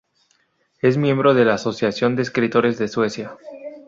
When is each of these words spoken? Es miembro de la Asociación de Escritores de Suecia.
Es 0.81 0.97
miembro 0.97 1.35
de 1.35 1.45
la 1.45 1.53
Asociación 1.53 2.15
de 2.15 2.23
Escritores 2.23 2.79
de 2.79 2.87
Suecia. 2.87 3.37